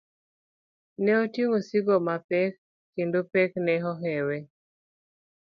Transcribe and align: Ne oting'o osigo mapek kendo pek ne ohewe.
Ne 1.03 1.11
oting'o 1.23 1.53
osigo 1.59 1.95
mapek 2.07 2.51
kendo 2.93 3.19
pek 3.33 3.51
ne 3.65 3.73
ohewe. 3.91 4.37